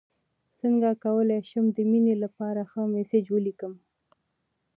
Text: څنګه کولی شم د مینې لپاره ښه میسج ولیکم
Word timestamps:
څنګه 0.59 0.89
کولی 1.03 1.39
شم 1.49 1.65
د 1.75 1.79
مینې 1.89 2.15
لپاره 2.23 2.61
ښه 2.71 2.81
میسج 2.93 3.25
ولیکم 3.31 3.73